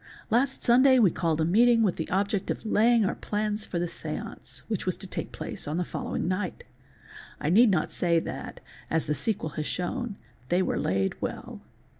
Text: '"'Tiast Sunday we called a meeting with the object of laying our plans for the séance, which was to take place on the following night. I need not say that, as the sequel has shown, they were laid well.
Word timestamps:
'"'Tiast 0.31 0.63
Sunday 0.63 0.97
we 0.97 1.11
called 1.11 1.39
a 1.39 1.45
meeting 1.45 1.83
with 1.83 1.95
the 1.95 2.09
object 2.09 2.49
of 2.49 2.65
laying 2.65 3.05
our 3.05 3.13
plans 3.13 3.67
for 3.67 3.77
the 3.77 3.85
séance, 3.85 4.63
which 4.67 4.83
was 4.87 4.97
to 4.97 5.05
take 5.05 5.31
place 5.31 5.67
on 5.67 5.77
the 5.77 5.85
following 5.85 6.27
night. 6.27 6.63
I 7.39 7.51
need 7.51 7.69
not 7.69 7.91
say 7.91 8.17
that, 8.19 8.61
as 8.89 9.05
the 9.05 9.13
sequel 9.13 9.49
has 9.61 9.67
shown, 9.67 10.17
they 10.49 10.63
were 10.63 10.79
laid 10.79 11.21
well. 11.21 11.61